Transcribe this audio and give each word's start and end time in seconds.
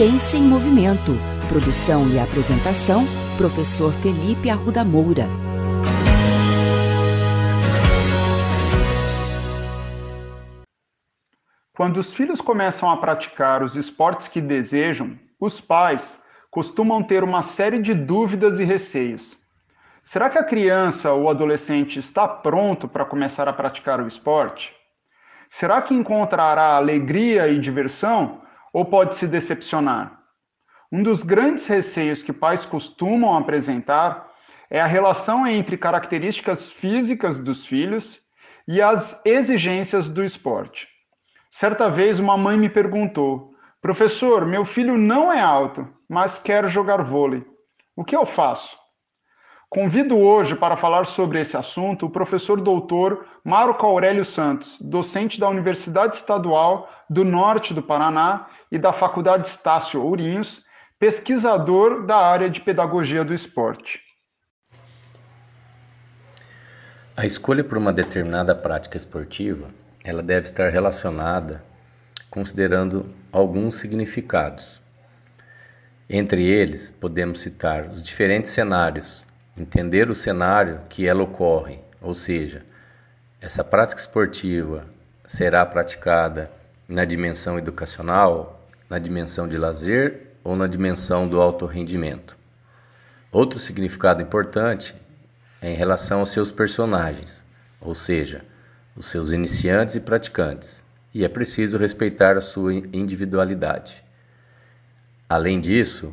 Ciência 0.00 0.38
em 0.38 0.44
Movimento. 0.44 1.12
Produção 1.46 2.08
e 2.08 2.18
apresentação, 2.18 3.04
professor 3.36 3.92
Felipe 3.92 4.48
Arruda 4.48 4.82
Moura. 4.82 5.26
Quando 11.74 11.98
os 11.98 12.14
filhos 12.14 12.40
começam 12.40 12.90
a 12.90 12.96
praticar 12.96 13.62
os 13.62 13.76
esportes 13.76 14.26
que 14.26 14.40
desejam, 14.40 15.18
os 15.38 15.60
pais 15.60 16.18
costumam 16.50 17.02
ter 17.02 17.22
uma 17.22 17.42
série 17.42 17.82
de 17.82 17.92
dúvidas 17.92 18.58
e 18.58 18.64
receios. 18.64 19.38
Será 20.02 20.30
que 20.30 20.38
a 20.38 20.44
criança 20.44 21.12
ou 21.12 21.28
adolescente 21.28 21.98
está 21.98 22.26
pronto 22.26 22.88
para 22.88 23.04
começar 23.04 23.46
a 23.46 23.52
praticar 23.52 24.00
o 24.00 24.08
esporte? 24.08 24.72
Será 25.50 25.82
que 25.82 25.92
encontrará 25.92 26.76
alegria 26.76 27.48
e 27.48 27.60
diversão 27.60 28.40
ou 28.72 28.84
pode 28.84 29.14
se 29.14 29.26
decepcionar? 29.26 30.20
Um 30.92 31.02
dos 31.02 31.22
grandes 31.22 31.66
receios 31.66 32.22
que 32.22 32.32
pais 32.32 32.64
costumam 32.64 33.36
apresentar 33.36 34.28
é 34.68 34.80
a 34.80 34.86
relação 34.86 35.46
entre 35.46 35.76
características 35.76 36.70
físicas 36.70 37.40
dos 37.40 37.64
filhos 37.66 38.20
e 38.66 38.80
as 38.80 39.20
exigências 39.24 40.08
do 40.08 40.24
esporte. 40.24 40.88
Certa 41.50 41.88
vez 41.88 42.20
uma 42.20 42.36
mãe 42.36 42.56
me 42.56 42.68
perguntou: 42.68 43.52
Professor, 43.80 44.44
meu 44.44 44.64
filho 44.64 44.96
não 44.96 45.32
é 45.32 45.40
alto, 45.40 45.88
mas 46.08 46.38
quer 46.38 46.68
jogar 46.68 47.02
vôlei. 47.02 47.44
O 47.96 48.04
que 48.04 48.16
eu 48.16 48.24
faço? 48.24 48.78
Convido 49.68 50.18
hoje 50.18 50.56
para 50.56 50.76
falar 50.76 51.06
sobre 51.06 51.40
esse 51.40 51.56
assunto 51.56 52.06
o 52.06 52.10
professor 52.10 52.60
doutor 52.60 53.24
Marco 53.44 53.86
Aurélio 53.86 54.24
Santos, 54.24 54.76
docente 54.80 55.38
da 55.38 55.48
Universidade 55.48 56.16
Estadual 56.16 56.90
do 57.08 57.24
Norte 57.24 57.72
do 57.72 57.80
Paraná 57.80 58.48
e 58.70 58.78
da 58.78 58.92
Faculdade 58.92 59.48
Estácio 59.48 60.02
Ourinhos, 60.02 60.62
pesquisador 60.98 62.06
da 62.06 62.16
área 62.16 62.48
de 62.48 62.60
pedagogia 62.60 63.24
do 63.24 63.34
esporte. 63.34 64.00
A 67.16 67.26
escolha 67.26 67.64
por 67.64 67.76
uma 67.76 67.92
determinada 67.92 68.54
prática 68.54 68.96
esportiva, 68.96 69.68
ela 70.04 70.22
deve 70.22 70.46
estar 70.46 70.70
relacionada 70.70 71.62
considerando 72.30 73.12
alguns 73.32 73.74
significados. 73.74 74.80
Entre 76.08 76.44
eles, 76.44 76.90
podemos 76.90 77.40
citar 77.40 77.86
os 77.86 78.02
diferentes 78.02 78.50
cenários 78.52 79.26
entender 79.56 80.10
o 80.10 80.14
cenário 80.14 80.80
que 80.88 81.06
ela 81.06 81.22
ocorre, 81.22 81.80
ou 82.00 82.14
seja, 82.14 82.62
essa 83.40 83.62
prática 83.62 84.00
esportiva 84.00 84.86
será 85.26 85.64
praticada 85.66 86.50
na 86.88 87.04
dimensão 87.04 87.58
educacional, 87.58 88.59
na 88.90 88.98
dimensão 88.98 89.48
de 89.48 89.56
lazer 89.56 90.32
ou 90.42 90.56
na 90.56 90.66
dimensão 90.66 91.28
do 91.28 91.40
alto 91.40 91.64
rendimento. 91.64 92.36
Outro 93.30 93.60
significado 93.60 94.20
importante 94.20 94.94
é 95.62 95.70
em 95.70 95.76
relação 95.76 96.18
aos 96.18 96.30
seus 96.30 96.50
personagens, 96.50 97.44
ou 97.80 97.94
seja, 97.94 98.44
os 98.96 99.06
seus 99.06 99.30
iniciantes 99.30 99.94
e 99.94 100.00
praticantes, 100.00 100.84
e 101.14 101.24
é 101.24 101.28
preciso 101.28 101.78
respeitar 101.78 102.36
a 102.36 102.40
sua 102.40 102.74
individualidade. 102.74 104.02
Além 105.28 105.60
disso, 105.60 106.12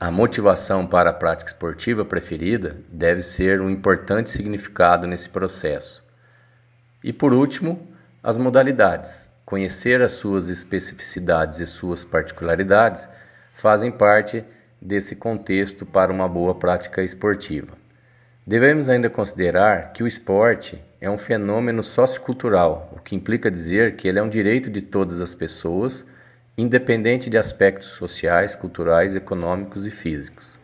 a 0.00 0.10
motivação 0.10 0.86
para 0.86 1.10
a 1.10 1.12
prática 1.12 1.50
esportiva 1.50 2.04
preferida 2.04 2.78
deve 2.88 3.20
ser 3.20 3.60
um 3.60 3.68
importante 3.68 4.30
significado 4.30 5.06
nesse 5.06 5.28
processo. 5.28 6.02
E 7.04 7.12
por 7.12 7.34
último, 7.34 7.86
as 8.22 8.38
modalidades. 8.38 9.27
Conhecer 9.48 10.02
as 10.02 10.12
suas 10.12 10.50
especificidades 10.50 11.58
e 11.58 11.66
suas 11.66 12.04
particularidades 12.04 13.08
fazem 13.54 13.90
parte 13.90 14.44
desse 14.78 15.16
contexto 15.16 15.86
para 15.86 16.12
uma 16.12 16.28
boa 16.28 16.54
prática 16.54 17.02
esportiva. 17.02 17.72
Devemos 18.46 18.90
ainda 18.90 19.08
considerar 19.08 19.94
que 19.94 20.02
o 20.02 20.06
esporte 20.06 20.78
é 21.00 21.08
um 21.08 21.16
fenômeno 21.16 21.82
sociocultural, 21.82 22.92
o 22.94 23.00
que 23.00 23.16
implica 23.16 23.50
dizer 23.50 23.96
que 23.96 24.06
ele 24.06 24.18
é 24.18 24.22
um 24.22 24.28
direito 24.28 24.68
de 24.68 24.82
todas 24.82 25.18
as 25.18 25.34
pessoas 25.34 26.04
independente 26.54 27.30
de 27.30 27.38
aspectos 27.38 27.88
sociais, 27.88 28.54
culturais, 28.54 29.16
econômicos 29.16 29.86
e 29.86 29.90
físicos. 29.90 30.60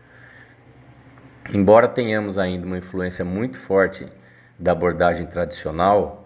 Embora 1.54 1.88
tenhamos 1.88 2.36
ainda 2.36 2.66
uma 2.66 2.76
influência 2.76 3.24
muito 3.24 3.58
forte 3.58 4.06
da 4.58 4.72
abordagem 4.72 5.24
tradicional, 5.24 6.23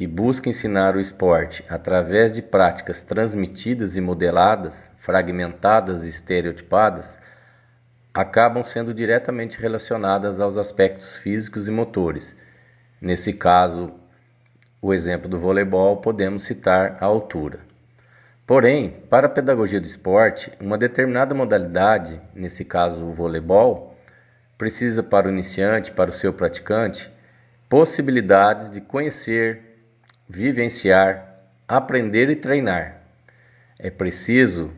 que 0.00 0.06
busca 0.06 0.48
ensinar 0.48 0.96
o 0.96 0.98
esporte 0.98 1.62
através 1.68 2.32
de 2.32 2.40
práticas 2.40 3.02
transmitidas 3.02 3.98
e 3.98 4.00
modeladas, 4.00 4.90
fragmentadas 4.96 6.04
e 6.04 6.08
estereotipadas, 6.08 7.20
acabam 8.14 8.64
sendo 8.64 8.94
diretamente 8.94 9.60
relacionadas 9.60 10.40
aos 10.40 10.56
aspectos 10.56 11.16
físicos 11.16 11.68
e 11.68 11.70
motores. 11.70 12.34
Nesse 12.98 13.34
caso, 13.34 13.92
o 14.80 14.94
exemplo 14.94 15.28
do 15.28 15.38
voleibol, 15.38 15.98
podemos 15.98 16.44
citar 16.44 16.96
a 16.98 17.04
altura. 17.04 17.60
Porém, 18.46 19.04
para 19.10 19.26
a 19.26 19.30
pedagogia 19.30 19.82
do 19.82 19.86
esporte, 19.86 20.50
uma 20.58 20.78
determinada 20.78 21.34
modalidade, 21.34 22.18
nesse 22.34 22.64
caso 22.64 23.04
o 23.04 23.12
voleibol, 23.12 23.94
precisa 24.56 25.02
para 25.02 25.28
o 25.28 25.30
iniciante, 25.30 25.92
para 25.92 26.08
o 26.08 26.14
seu 26.14 26.32
praticante, 26.32 27.12
possibilidades 27.68 28.70
de 28.70 28.80
conhecer, 28.80 29.69
vivenciar, 30.32 31.40
aprender 31.66 32.30
e 32.30 32.36
treinar. 32.36 33.00
É 33.76 33.90
preciso 33.90 34.70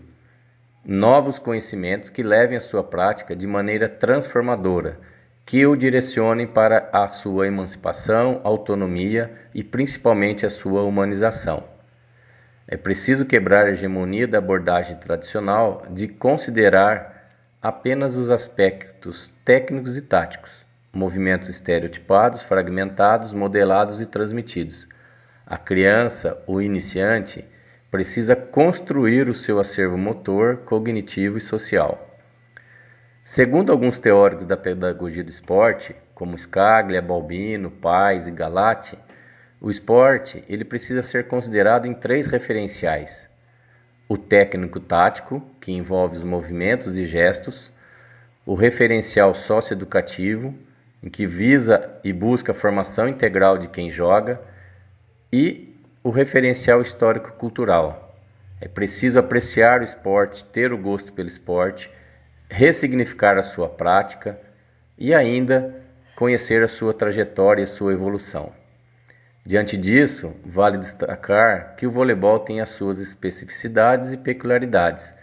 novos 0.82 1.38
conhecimentos 1.38 2.08
que 2.08 2.22
levem 2.22 2.56
a 2.56 2.60
sua 2.60 2.82
prática 2.82 3.36
de 3.36 3.46
maneira 3.46 3.86
transformadora, 3.86 4.98
que 5.44 5.66
o 5.66 5.76
direcionem 5.76 6.46
para 6.46 6.88
a 6.90 7.06
sua 7.06 7.46
emancipação, 7.46 8.40
autonomia 8.44 9.30
e 9.54 9.62
principalmente 9.62 10.46
a 10.46 10.50
sua 10.50 10.84
humanização. 10.84 11.64
É 12.66 12.78
preciso 12.78 13.26
quebrar 13.26 13.66
a 13.66 13.72
hegemonia 13.72 14.26
da 14.26 14.38
abordagem 14.38 14.96
tradicional 14.96 15.82
de 15.90 16.08
considerar 16.08 17.28
apenas 17.60 18.16
os 18.16 18.30
aspectos 18.30 19.30
técnicos 19.44 19.98
e 19.98 20.00
táticos, 20.00 20.64
movimentos 20.90 21.50
estereotipados, 21.50 22.40
fragmentados, 22.40 23.34
modelados 23.34 24.00
e 24.00 24.06
transmitidos. 24.06 24.88
A 25.52 25.58
criança, 25.58 26.42
o 26.46 26.62
iniciante, 26.62 27.44
precisa 27.90 28.34
construir 28.34 29.28
o 29.28 29.34
seu 29.34 29.60
acervo 29.60 29.98
motor, 29.98 30.62
cognitivo 30.64 31.36
e 31.36 31.42
social. 31.42 32.18
Segundo 33.22 33.70
alguns 33.70 34.00
teóricos 34.00 34.46
da 34.46 34.56
pedagogia 34.56 35.22
do 35.22 35.28
esporte, 35.28 35.94
como 36.14 36.38
Scaglia, 36.38 37.02
Balbino, 37.02 37.70
Pais 37.70 38.26
e 38.26 38.30
Galati, 38.30 38.96
o 39.60 39.68
esporte 39.68 40.42
ele 40.48 40.64
precisa 40.64 41.02
ser 41.02 41.28
considerado 41.28 41.84
em 41.84 41.92
três 41.92 42.28
referenciais: 42.28 43.28
o 44.08 44.16
técnico 44.16 44.80
tático, 44.80 45.42
que 45.60 45.70
envolve 45.70 46.16
os 46.16 46.24
movimentos 46.24 46.96
e 46.96 47.04
gestos, 47.04 47.70
o 48.46 48.54
referencial 48.54 49.34
socioeducativo, 49.34 50.54
em 51.02 51.10
que 51.10 51.26
visa 51.26 51.90
e 52.02 52.10
busca 52.10 52.52
a 52.52 52.54
formação 52.54 53.06
integral 53.06 53.58
de 53.58 53.68
quem 53.68 53.90
joga, 53.90 54.40
e 55.32 55.74
o 56.04 56.10
referencial 56.10 56.82
histórico-cultural. 56.82 58.14
É 58.60 58.68
preciso 58.68 59.18
apreciar 59.18 59.80
o 59.80 59.84
esporte, 59.84 60.44
ter 60.44 60.72
o 60.72 60.78
gosto 60.78 61.12
pelo 61.12 61.28
esporte, 61.28 61.90
ressignificar 62.50 63.38
a 63.38 63.42
sua 63.42 63.68
prática 63.68 64.38
e 64.98 65.14
ainda 65.14 65.74
conhecer 66.14 66.62
a 66.62 66.68
sua 66.68 66.92
trajetória 66.92 67.62
e 67.62 67.64
a 67.64 67.66
sua 67.66 67.92
evolução. 67.92 68.52
Diante 69.44 69.76
disso, 69.76 70.32
vale 70.44 70.78
destacar 70.78 71.74
que 71.76 71.86
o 71.86 71.90
voleibol 71.90 72.38
tem 72.38 72.60
as 72.60 72.68
suas 72.68 73.00
especificidades 73.00 74.12
e 74.12 74.18
peculiaridades 74.18 75.14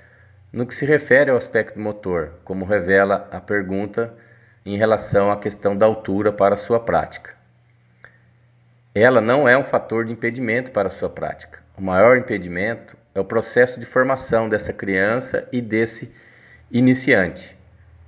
no 0.51 0.65
que 0.65 0.75
se 0.75 0.85
refere 0.85 1.29
ao 1.29 1.37
aspecto 1.37 1.79
motor, 1.79 2.33
como 2.43 2.65
revela 2.65 3.29
a 3.31 3.39
pergunta 3.39 4.13
em 4.65 4.75
relação 4.75 5.31
à 5.31 5.37
questão 5.37 5.77
da 5.77 5.85
altura 5.85 6.33
para 6.33 6.55
a 6.55 6.57
sua 6.57 6.79
prática. 6.79 7.38
Ela 8.93 9.21
não 9.21 9.47
é 9.47 9.57
um 9.57 9.63
fator 9.63 10.05
de 10.05 10.13
impedimento 10.13 10.71
para 10.71 10.87
a 10.87 10.91
sua 10.91 11.09
prática. 11.09 11.59
O 11.77 11.81
maior 11.81 12.17
impedimento 12.17 12.97
é 13.13 13.19
o 13.19 13.25
processo 13.25 13.79
de 13.79 13.85
formação 13.85 14.49
dessa 14.49 14.73
criança 14.73 15.47
e 15.51 15.61
desse 15.61 16.13
iniciante 16.71 17.57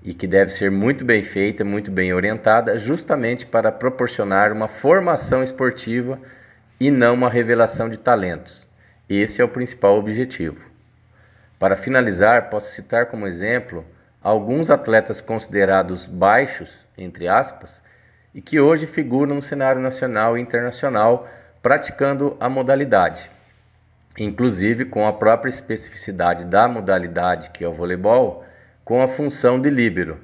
e 0.04 0.14
que 0.14 0.26
deve 0.26 0.52
ser 0.52 0.72
muito 0.72 1.06
bem 1.06 1.24
feita, 1.24 1.64
muito 1.64 1.92
bem 1.92 2.14
orientada, 2.14 2.78
justamente 2.78 3.46
para 3.46 3.72
proporcionar 3.72 4.52
uma 4.52 4.68
formação 4.68 5.44
esportiva 5.44 6.20
e 6.80 6.90
não 6.90 7.14
uma 7.14 7.30
revelação 7.30 7.88
de 7.88 7.98
talentos. 7.98 8.68
Esse 9.08 9.42
é 9.42 9.46
o 9.46 9.50
principal 9.50 9.98
objetivo. 9.98 10.66
Para 11.60 11.76
finalizar, 11.76 12.50
posso 12.50 12.72
citar 12.72 13.06
como 13.06 13.28
exemplo 13.28 13.86
alguns 14.24 14.72
atletas 14.72 15.22
considerados 15.22 16.08
baixos, 16.08 16.88
entre 16.98 17.28
aspas, 17.28 17.84
e 18.34 18.42
que 18.42 18.60
hoje 18.60 18.86
figuram 18.86 19.36
no 19.36 19.42
cenário 19.42 19.82
nacional 19.82 20.38
e 20.38 20.42
internacional 20.42 21.28
praticando 21.62 22.36
a 22.40 22.50
modalidade. 22.50 23.30
inclusive 24.18 24.86
com 24.86 25.08
a 25.08 25.14
própria 25.14 25.50
especificidade 25.50 26.46
da 26.46 26.68
modalidade 26.68 27.50
que 27.52 27.64
é 27.64 27.68
o 27.68 27.74
voleibol, 27.74 28.44
com 28.84 29.02
a 29.02 29.08
função 29.08 29.60
de 29.60 29.70
líbero. 29.70 30.20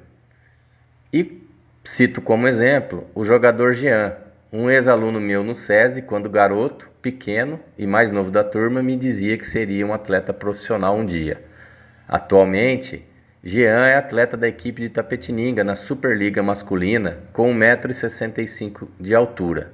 E 1.12 1.42
cito 1.84 2.20
como 2.20 2.46
exemplo 2.46 3.06
o 3.14 3.24
jogador 3.24 3.72
Jean, 3.74 4.14
um 4.52 4.68
ex-aluno 4.70 5.20
meu 5.20 5.42
no 5.42 5.54
SESI, 5.54 6.02
quando 6.02 6.28
garoto, 6.28 6.90
pequeno 7.00 7.60
e 7.78 7.86
mais 7.86 8.10
novo 8.10 8.30
da 8.30 8.44
turma, 8.44 8.82
me 8.82 8.96
dizia 8.96 9.38
que 9.38 9.46
seria 9.46 9.86
um 9.86 9.94
atleta 9.94 10.32
profissional 10.32 10.96
um 10.96 11.04
dia. 11.04 11.42
Atualmente, 12.06 13.04
Jean 13.42 13.86
é 13.86 13.94
atleta 13.94 14.36
da 14.36 14.48
equipe 14.48 14.82
de 14.82 14.88
Tapetininga 14.88 15.62
na 15.62 15.76
Superliga 15.76 16.42
masculina 16.42 17.18
com 17.32 17.54
1,65m 17.54 18.88
de 18.98 19.14
altura, 19.14 19.70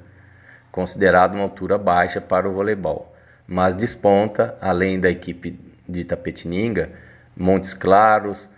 considerado 0.70 1.34
uma 1.34 1.44
altura 1.44 1.78
baixa 1.78 2.20
para 2.20 2.46
o 2.46 2.52
voleibol, 2.52 3.16
mas 3.46 3.75
desponta, 3.75 4.55
além 4.61 5.00
da 5.00 5.11
equipe 5.11 5.58
de 5.88 6.05
Tapetininga, 6.05 6.90
Montes 7.34 7.72
Claros, 7.72 8.50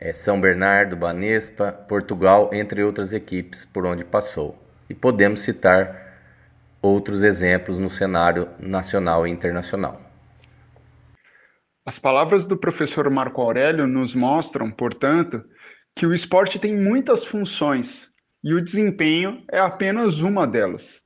é, 0.00 0.14
São 0.14 0.40
Bernardo, 0.40 0.96
Banespa, 0.96 1.70
Portugal, 1.70 2.48
entre 2.50 2.82
outras 2.82 3.12
equipes 3.12 3.66
por 3.66 3.84
onde 3.84 4.04
passou. 4.04 4.58
E 4.88 4.94
podemos 4.94 5.40
citar 5.40 6.16
outros 6.80 7.22
exemplos 7.22 7.78
no 7.78 7.90
cenário 7.90 8.48
nacional 8.58 9.26
e 9.26 9.30
internacional. 9.30 10.09
As 11.84 11.98
palavras 11.98 12.44
do 12.44 12.58
professor 12.58 13.08
Marco 13.10 13.40
Aurélio 13.40 13.86
nos 13.86 14.14
mostram, 14.14 14.70
portanto, 14.70 15.42
que 15.96 16.04
o 16.04 16.12
esporte 16.12 16.58
tem 16.58 16.76
muitas 16.76 17.24
funções 17.24 18.06
e 18.44 18.52
o 18.52 18.60
desempenho 18.60 19.42
é 19.50 19.58
apenas 19.58 20.20
uma 20.20 20.46
delas. 20.46 21.00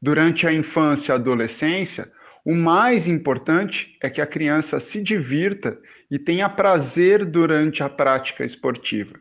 Durante 0.00 0.46
a 0.46 0.52
infância 0.52 1.12
e 1.12 1.14
adolescência, 1.14 2.10
o 2.44 2.54
mais 2.54 3.08
importante 3.08 3.96
é 4.02 4.10
que 4.10 4.20
a 4.20 4.26
criança 4.26 4.78
se 4.78 5.02
divirta 5.02 5.78
e 6.10 6.18
tenha 6.18 6.48
prazer 6.48 7.24
durante 7.24 7.82
a 7.82 7.88
prática 7.88 8.44
esportiva. 8.44 9.18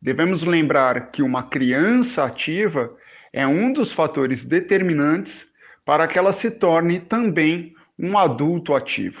Devemos 0.00 0.42
lembrar 0.42 1.10
que 1.10 1.22
uma 1.22 1.44
criança 1.44 2.24
ativa 2.24 2.94
é 3.32 3.46
um 3.46 3.72
dos 3.72 3.90
fatores 3.90 4.44
determinantes 4.44 5.46
para 5.84 6.06
que 6.06 6.18
ela 6.18 6.32
se 6.32 6.50
torne 6.50 7.00
também 7.00 7.74
um 7.98 8.18
adulto 8.18 8.74
ativo. 8.74 9.20